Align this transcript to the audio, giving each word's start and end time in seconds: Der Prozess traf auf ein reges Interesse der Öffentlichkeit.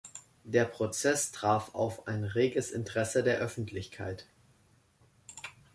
Der 0.45 0.65
Prozess 0.65 1.31
traf 1.31 1.75
auf 1.75 2.07
ein 2.07 2.23
reges 2.23 2.71
Interesse 2.71 3.21
der 3.21 3.37
Öffentlichkeit. 3.37 4.25